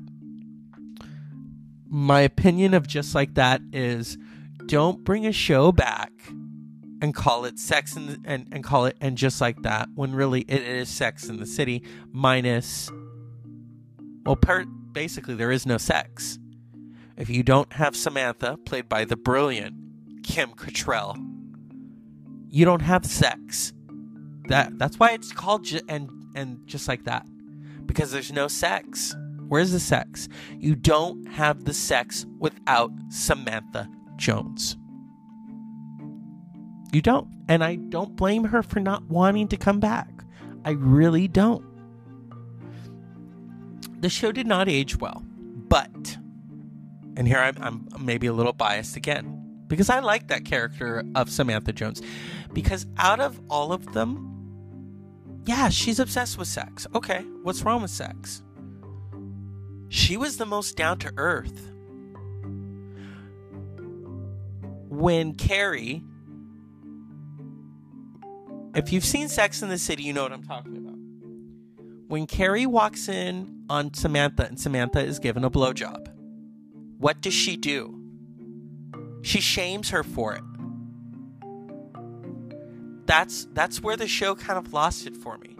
[1.91, 4.17] My opinion of just like that is
[4.67, 6.13] don't bring a show back
[7.03, 10.43] and call it sex the, and, and call it and just like that when really
[10.43, 12.91] it is sex in the city minus
[14.25, 16.39] well per, basically there is no sex.
[17.17, 19.75] If you don't have samantha played by the brilliant
[20.23, 21.17] kim Cattrall,
[22.49, 23.73] you don't have sex.
[24.49, 27.27] That that's why it's called ju- and and just like that.
[27.87, 29.15] Because there's no sex
[29.51, 34.77] where's the sex you don't have the sex without samantha Jones.
[36.93, 37.29] You don't.
[37.49, 40.09] And I don't blame her for not wanting to come back.
[40.65, 41.65] I really don't.
[44.01, 45.23] The show did not age well,
[45.69, 46.19] but,
[47.17, 51.31] and here I'm, I'm maybe a little biased again, because I like that character of
[51.31, 52.03] Samantha Jones,
[52.53, 54.27] because out of all of them,
[55.45, 56.87] yeah, she's obsessed with sex.
[56.95, 58.43] Okay, what's wrong with sex?
[59.91, 61.73] She was the most down to earth.
[64.89, 66.05] When Carrie,
[68.77, 70.95] if you've seen Sex in the City, you know what I'm talking about.
[72.09, 76.07] When Carrie walks in on Samantha and Samantha is given a blowjob,
[76.99, 78.01] what does she do?
[79.23, 80.45] She shames her for it.
[83.07, 85.57] That's that's where the show kind of lost it for me.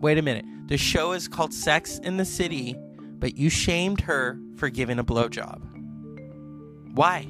[0.00, 0.44] Wait a minute.
[0.68, 2.76] The show is called Sex in the City,
[3.20, 5.60] but you shamed her for giving a blowjob.
[6.94, 7.28] Why?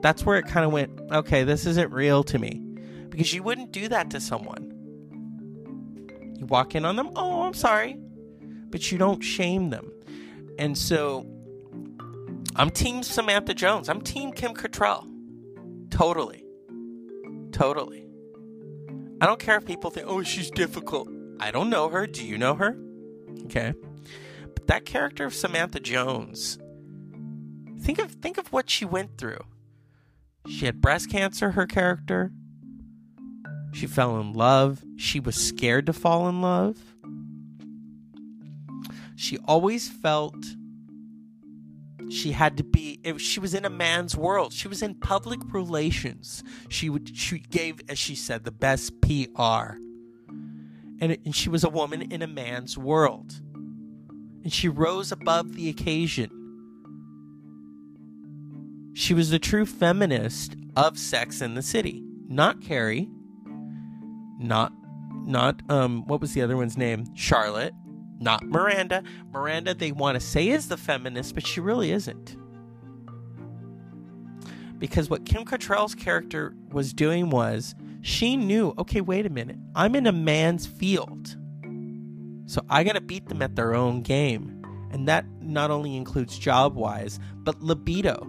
[0.00, 2.62] That's where it kind of went, okay, this isn't real to me.
[3.10, 4.72] Because you wouldn't do that to someone.
[6.38, 7.98] You walk in on them, oh, I'm sorry.
[8.70, 9.92] But you don't shame them.
[10.58, 11.26] And so
[12.54, 13.88] I'm team Samantha Jones.
[13.88, 15.06] I'm team Kim Cattrall.
[15.90, 16.44] Totally.
[17.52, 18.06] Totally.
[19.20, 21.08] I don't care if people think, oh, she's difficult.
[21.40, 22.06] I don't know her.
[22.06, 22.78] Do you know her?
[23.44, 23.74] Okay.
[24.66, 26.58] That character of Samantha Jones,
[27.80, 29.44] think of think of what she went through.
[30.48, 32.32] She had breast cancer, her character.
[33.72, 34.82] She fell in love.
[34.96, 36.78] She was scared to fall in love.
[39.16, 40.34] She always felt
[42.10, 45.40] she had to be it, she was in a man's world she was in public
[45.52, 49.08] relations she would she gave as she said the best pr
[50.98, 53.40] and, it, and she was a woman in a man's world
[54.46, 56.30] and she rose above the occasion
[58.94, 63.10] she was the true feminist of sex in the city not carrie
[64.38, 64.72] not
[65.24, 67.74] not um what was the other one's name charlotte
[68.18, 69.02] not Miranda.
[69.32, 72.36] Miranda, they want to say is the feminist, but she really isn't.
[74.78, 79.94] Because what Kim Cattrall's character was doing was she knew, okay, wait a minute, I'm
[79.94, 81.36] in a man's field.
[82.46, 84.62] So I got to beat them at their own game.
[84.90, 88.26] And that not only includes job wise, but libido.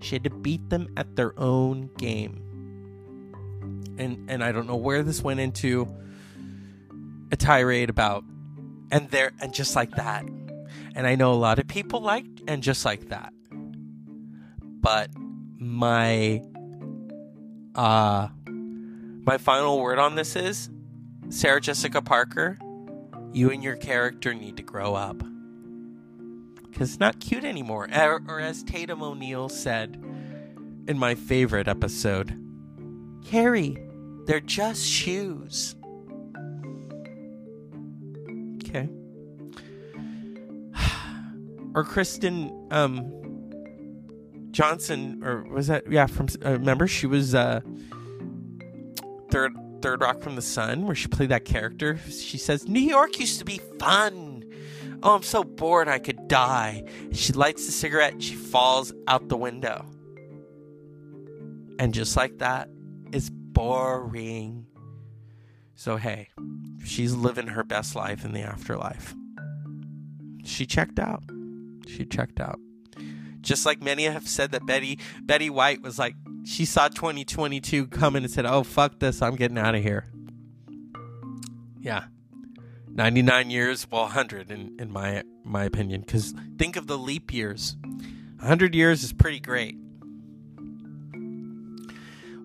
[0.00, 2.42] She had to beat them at their own game.
[3.98, 5.86] And and I don't know where this went into
[7.30, 8.24] a tirade about
[8.90, 10.24] and there and just like that
[10.94, 13.32] and i know a lot of people like and just like that
[14.60, 15.10] but
[15.58, 16.42] my
[17.74, 20.70] uh my final word on this is
[21.28, 22.58] sarah jessica parker
[23.32, 25.18] you and your character need to grow up
[26.70, 30.02] because it's not cute anymore or, or as tatum o'neal said
[30.86, 32.38] in my favorite episode
[33.24, 33.76] carrie
[34.26, 35.74] they're just shoes
[38.68, 38.88] Okay.
[41.74, 43.10] or Kristen um,
[44.50, 46.06] Johnston, or was that yeah?
[46.06, 47.60] From uh, remember she was uh,
[49.30, 51.98] third Third Rock from the Sun, where she played that character.
[52.08, 54.44] She says New York used to be fun.
[55.02, 56.84] Oh, I'm so bored I could die.
[57.12, 59.86] She lights the cigarette and she falls out the window.
[61.78, 62.68] And just like that,
[63.12, 64.66] it's boring.
[65.76, 66.28] So, hey,
[66.84, 69.14] she's living her best life in the afterlife.
[70.44, 71.22] She checked out.
[71.86, 72.58] She checked out.
[73.40, 76.16] Just like many have said that Betty Betty White was like
[76.48, 80.06] she saw 2022 coming and said, "Oh fuck this, I'm getting out of here."
[81.78, 82.04] Yeah.
[82.90, 87.76] 99 years, well 100 in in my my opinion cuz think of the leap years.
[88.38, 89.76] 100 years is pretty great.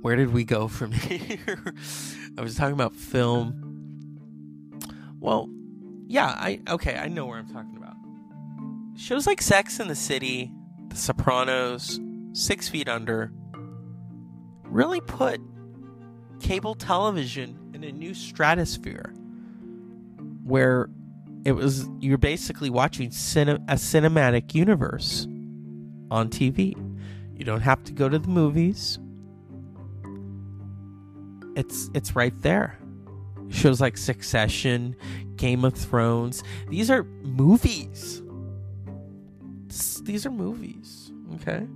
[0.01, 1.73] Where did we go from here?
[2.37, 4.19] I was talking about film.
[5.21, 5.49] Well,
[6.07, 7.95] yeah, I okay, I know where I'm talking about.
[8.97, 10.51] Shows like Sex in the City,
[10.89, 12.01] The Sopranos,
[12.33, 13.31] Six Feet Under
[14.73, 15.39] really put
[16.39, 19.13] cable television in a new stratosphere
[20.43, 20.89] where
[21.45, 25.25] it was you're basically watching cine, a cinematic universe
[26.11, 26.75] on TV.
[27.35, 28.99] You don't have to go to the movies
[31.55, 32.77] it's it's right there.
[33.49, 34.95] Shows like Succession,
[35.35, 36.43] Game of Thrones.
[36.69, 38.21] These are movies.
[40.03, 41.11] These are movies.
[41.35, 41.67] Okay.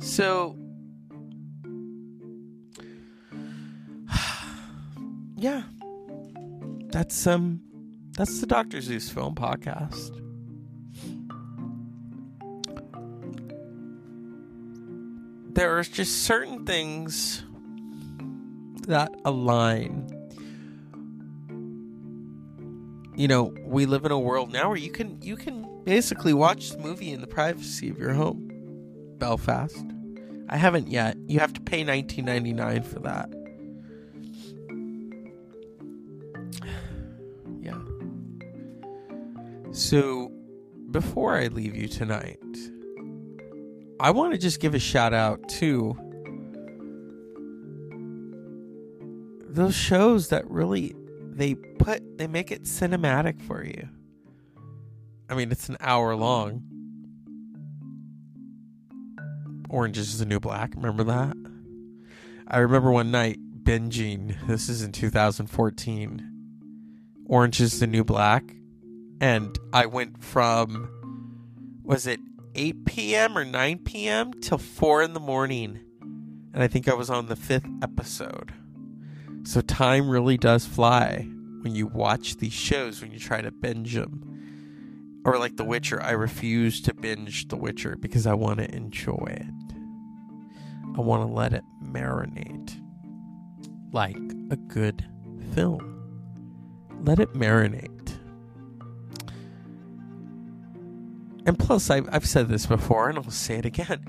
[0.00, 0.56] So
[5.38, 5.62] yeah.
[6.90, 7.60] That's um
[8.12, 8.80] that's the Dr.
[8.80, 10.14] Zeus film podcast.
[15.54, 17.44] There are just certain things
[18.86, 20.14] that align
[23.18, 26.70] you know, we live in a world now where you can you can basically watch
[26.70, 28.48] the movie in the privacy of your home.
[29.18, 29.84] Belfast.
[30.48, 31.16] I haven't yet.
[31.26, 33.28] You have to pay 19.99 for that.
[39.88, 40.30] So,
[40.90, 42.36] before I leave you tonight,
[43.98, 45.96] I want to just give a shout out to
[49.48, 50.94] those shows that really
[51.30, 53.88] they put they make it cinematic for you.
[55.30, 56.64] I mean, it's an hour long.
[59.70, 60.74] Orange is the New Black.
[60.74, 61.34] Remember that?
[62.46, 64.36] I remember one night binging.
[64.48, 66.30] This is in 2014.
[67.24, 68.54] Orange is the New Black,
[69.20, 70.90] and I went from
[71.82, 72.20] was it
[72.54, 73.38] 8 p.m.
[73.38, 74.32] or 9 p.m.
[74.34, 75.80] till 4 in the morning,
[76.52, 78.52] and I think I was on the fifth episode.
[79.44, 81.26] So time really does fly
[81.62, 85.22] when you watch these shows when you try to binge them.
[85.24, 89.26] Or like The Witcher, I refuse to binge The Witcher because I want to enjoy
[89.28, 89.74] it.
[90.96, 92.78] I want to let it marinate
[93.92, 94.16] like
[94.50, 95.04] a good
[95.54, 95.94] film.
[97.04, 97.97] Let it marinate.
[101.48, 104.04] And plus, I've, I've said this before, and I'll say it again.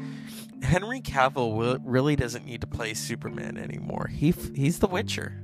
[0.61, 4.09] Henry Cavill really doesn't need to play Superman anymore.
[4.11, 5.41] He he's the Witcher.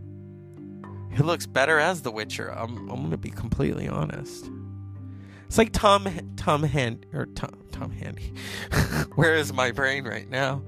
[1.14, 2.50] He looks better as the Witcher.
[2.50, 4.52] I'm I'm gonna be completely honest.
[5.46, 8.34] It's like Tom Tom Hand or Tom Tom Handy.
[9.16, 10.64] Where is my brain right now?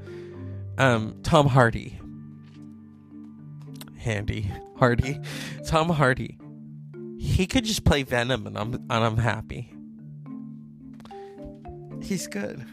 [0.78, 2.00] Um, Tom Hardy.
[3.98, 5.20] Handy Hardy,
[5.66, 6.38] Tom Hardy.
[7.20, 9.74] He could just play Venom, and I'm and I'm happy.
[12.02, 12.66] He's good.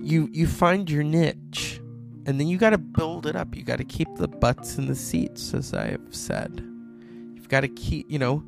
[0.00, 1.80] You you find your niche,
[2.26, 3.54] and then you got to build it up.
[3.54, 6.64] You got to keep the butts in the seats, as I have said.
[7.34, 8.10] You've got to keep.
[8.10, 8.42] You know,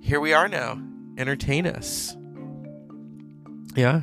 [0.00, 0.80] here we are now.
[1.18, 2.16] Entertain us.
[3.76, 4.00] Yeah,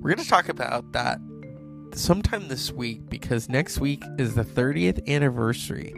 [0.00, 1.18] we're gonna talk about that
[1.94, 5.94] sometime this week because next week is the 30th anniversary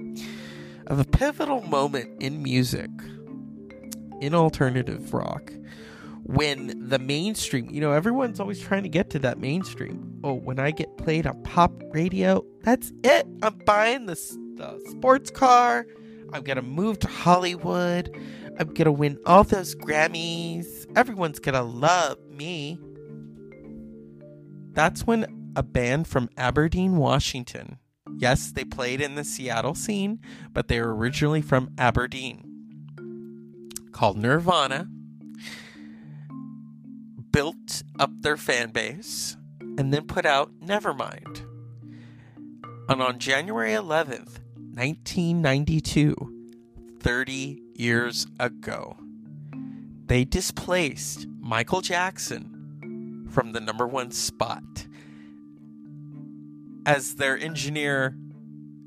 [0.86, 2.90] of a pivotal moment in music
[4.20, 5.52] in alternative rock
[6.26, 10.20] when the mainstream, you know, everyone's always trying to get to that mainstream.
[10.24, 13.26] Oh, when I get played on pop radio, that's it.
[13.42, 14.14] I'm buying the,
[14.56, 15.86] the sports car.
[16.32, 18.12] I'm going to move to Hollywood.
[18.58, 20.86] I'm going to win all those Grammys.
[20.96, 22.80] Everyone's going to love me.
[24.72, 27.78] That's when a band from Aberdeen, Washington,
[28.18, 30.18] yes, they played in the Seattle scene,
[30.52, 32.42] but they were originally from Aberdeen,
[33.92, 34.88] called Nirvana
[37.36, 41.46] built up their fan base and then put out Nevermind.
[42.88, 44.38] And on January 11th,
[44.72, 48.96] 1992, 30 years ago,
[50.06, 54.86] they displaced Michael Jackson from the number one spot.
[56.86, 58.16] As their engineer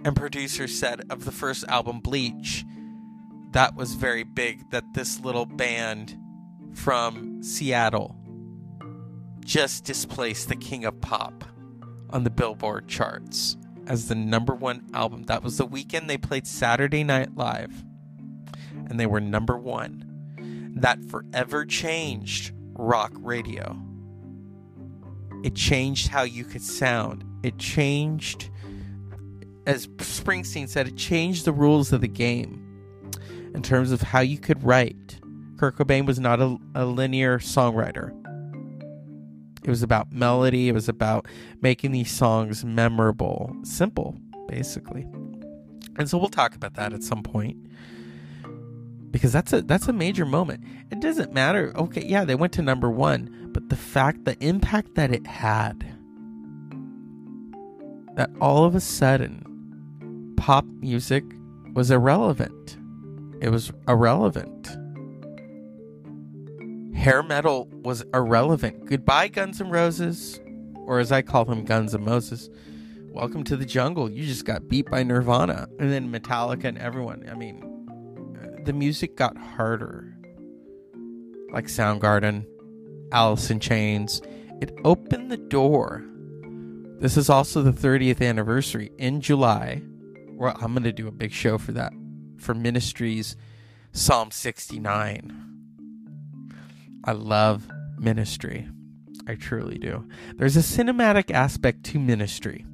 [0.04, 2.66] and producer said of the first album, Bleach,
[3.52, 6.18] that was very big that this little band
[6.74, 8.19] from Seattle
[9.50, 11.44] just displaced the King of Pop
[12.12, 15.24] on the Billboard charts as the number one album.
[15.24, 17.84] That was the weekend they played Saturday Night Live,
[18.88, 20.76] and they were number one.
[20.76, 23.76] That forever changed rock radio.
[25.44, 27.26] It changed how you could sound.
[27.42, 28.52] It changed,
[29.66, 32.64] as Springsteen said, it changed the rules of the game
[33.56, 35.20] in terms of how you could write.
[35.58, 38.14] Kurt Cobain was not a, a linear songwriter.
[39.64, 41.28] It was about melody, it was about
[41.62, 45.06] making these songs memorable, simple, basically.
[45.98, 47.58] And so we'll talk about that at some point.
[49.12, 50.64] Because that's a that's a major moment.
[50.92, 51.74] It doesn't matter.
[51.76, 55.84] Okay, yeah, they went to number 1, but the fact the impact that it had
[58.16, 61.24] that all of a sudden pop music
[61.74, 62.78] was irrelevant.
[63.42, 64.79] It was irrelevant
[67.00, 68.86] hair metal was irrelevant.
[68.86, 70.38] Goodbye, Guns N' Roses,
[70.76, 72.50] or as I call them, Guns N' Moses.
[73.14, 74.12] Welcome to the jungle.
[74.12, 77.26] You just got beat by Nirvana, and then Metallica and everyone.
[77.32, 77.64] I mean,
[78.66, 80.14] the music got harder,
[81.54, 82.46] like Soundgarden,
[83.14, 84.22] Alice in Chains.
[84.60, 86.04] It opened the door.
[87.00, 89.82] This is also the 30th anniversary in July.
[90.32, 91.94] Well, I'm going to do a big show for that
[92.38, 93.38] for Ministry's
[93.94, 95.49] Psalm 69
[97.04, 98.68] I love ministry.
[99.28, 100.08] I truly do.
[100.36, 102.66] There's a cinematic aspect to ministry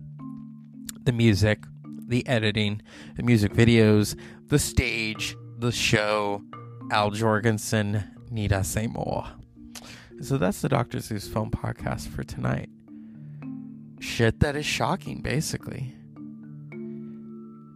[1.04, 1.64] the music,
[2.08, 2.82] the editing,
[3.16, 4.18] the music videos,
[4.48, 6.42] the stage, the show,
[6.92, 9.26] Al Jourgensen, Need I Say More?
[10.22, 11.00] So that's the Dr.
[11.00, 12.70] Zeus Film Podcast for tonight.
[14.00, 15.94] Shit that is shocking, basically.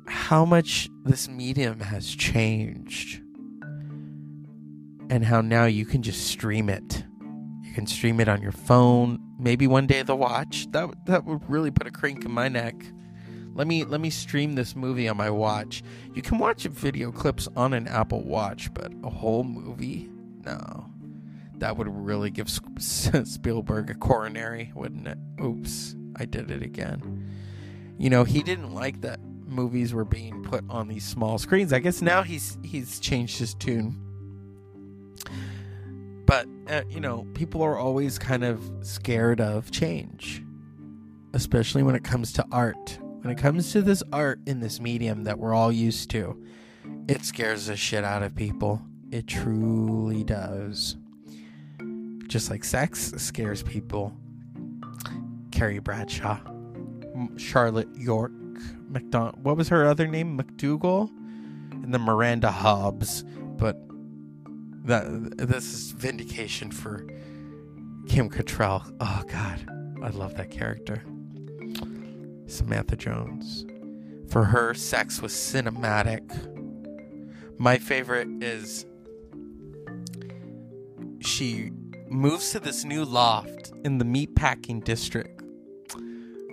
[0.08, 3.22] How much this medium has changed.
[5.10, 7.04] And how now you can just stream it.
[7.64, 10.68] You can stream it on your phone, maybe one day the watch.
[10.72, 12.76] That that would really put a crank in my neck.
[13.54, 15.84] Let me let me stream this movie on my watch.
[16.14, 20.10] You can watch video clips on an Apple Watch, but a whole movie?
[20.46, 20.86] No.
[21.58, 22.50] That would really give
[22.80, 25.18] Spielberg a coronary, wouldn't it?
[25.44, 27.30] Oops, I did it again.
[27.98, 31.74] You know, he didn't like that movies were being put on these small screens.
[31.74, 34.09] I guess now he's he's changed his tune.
[36.70, 40.44] Uh, you know, people are always kind of scared of change,
[41.34, 45.26] especially when it comes to art when it comes to this art in this medium
[45.26, 46.42] that we're all used to,
[47.08, 48.82] it scares the shit out of people.
[49.12, 50.96] It truly does.
[52.28, 54.16] Just like sex scares people.
[55.52, 56.40] Carrie Bradshaw,
[57.36, 58.32] Charlotte York,
[58.88, 59.44] McDonald.
[59.44, 60.38] What was her other name?
[60.38, 61.10] MacDougal,
[61.72, 63.26] and then Miranda Hobbs.
[64.90, 67.06] That this is vindication for
[68.08, 68.92] Kim Cattrall.
[69.00, 69.70] Oh God,
[70.02, 71.04] I love that character.
[72.48, 73.68] Samantha Jones.
[74.30, 76.24] For her, sex was cinematic.
[77.60, 78.88] My favorite is
[81.20, 81.70] she
[82.08, 85.44] moves to this new loft in the meatpacking district.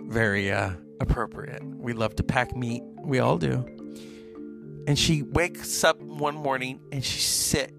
[0.02, 1.64] Very uh, appropriate.
[1.64, 2.82] We love to pack meat.
[2.98, 3.64] We all do.
[4.86, 7.72] And she wakes up one morning and she's sick.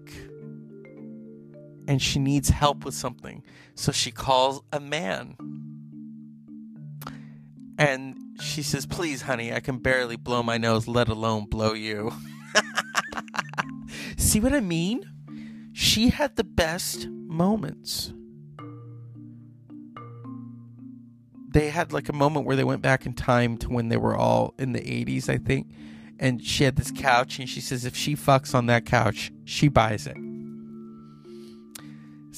[1.88, 3.42] And she needs help with something.
[3.74, 5.36] So she calls a man
[7.78, 12.12] and she says, Please, honey, I can barely blow my nose, let alone blow you.
[14.18, 15.04] See what I mean?
[15.72, 18.12] She had the best moments.
[21.50, 24.14] They had like a moment where they went back in time to when they were
[24.14, 25.68] all in the 80s, I think.
[26.18, 29.68] And she had this couch, and she says, If she fucks on that couch, she
[29.68, 30.16] buys it.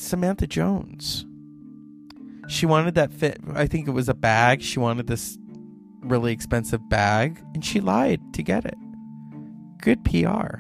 [0.01, 1.27] Samantha Jones
[2.51, 3.39] she wanted that fit.
[3.55, 4.61] I think it was a bag.
[4.61, 5.39] She wanted this
[6.01, 8.75] really expensive bag, and she lied to get it.
[9.81, 10.59] Good PR.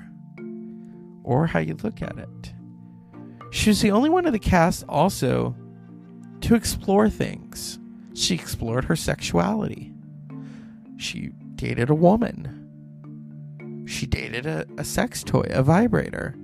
[1.24, 2.54] Or how you look at it.
[3.50, 5.56] She was the only one of the cast also
[6.42, 7.80] to explore things.
[8.14, 9.92] She explored her sexuality.
[10.96, 12.56] She dated a woman.
[13.88, 16.36] She dated a, a sex toy, a vibrator.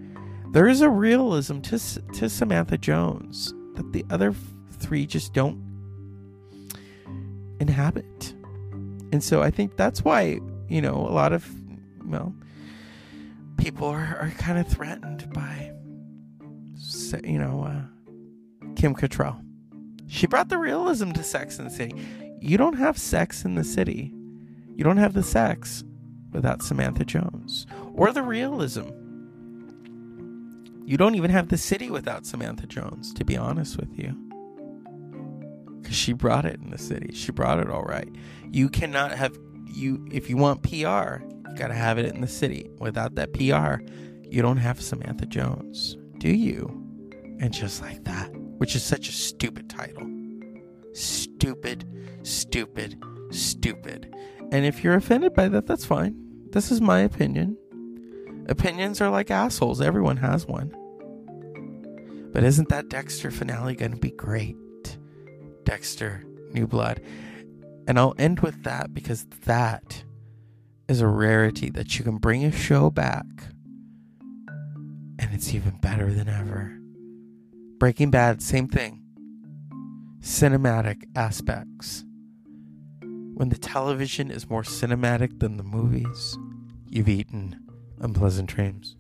[0.53, 1.79] There is a realism to,
[2.15, 4.35] to Samantha Jones that the other
[4.71, 5.63] three just don't
[7.61, 8.35] inhabit.
[9.13, 11.49] And so I think that's why, you know, a lot of,
[12.05, 12.35] well,
[13.57, 15.73] people are, are kind of threatened by,
[17.25, 19.43] you know, uh, Kim Cattrall.
[20.07, 21.95] She brought the realism to Sex in the City.
[22.41, 24.13] You don't have sex in the city.
[24.77, 25.83] You don't have the sex
[26.33, 28.89] without Samantha Jones or the realism.
[30.87, 34.17] You don't even have the city without Samantha Jones, to be honest with you
[35.87, 37.15] because she brought it in the city.
[37.15, 38.09] She brought it all right.
[38.51, 42.27] You cannot have you if you want PR, you got to have it in the
[42.27, 42.69] city.
[42.81, 43.85] Without that PR,
[44.29, 46.67] you don't have Samantha Jones, do you?
[47.39, 50.11] And just like that, which is such a stupid title.
[50.93, 51.85] Stupid,
[52.25, 54.13] stupid, stupid.
[54.51, 56.17] And if you're offended by that, that's fine.
[56.51, 57.57] This is my opinion.
[58.49, 59.81] Opinions are like assholes.
[59.81, 60.75] Everyone has one.
[62.33, 64.57] But isn't that Dexter finale going to be great?
[65.65, 67.01] Dexter New Blood.
[67.89, 70.05] And I'll end with that because that
[70.89, 73.25] is a rarity that you can bring a show back
[75.19, 76.79] and it's even better than ever.
[77.79, 79.03] Breaking Bad, same thing.
[80.21, 82.05] Cinematic aspects.
[83.01, 86.39] When the television is more cinematic than the movies,
[86.89, 87.66] you've eaten
[88.01, 88.96] unpleasant dreams.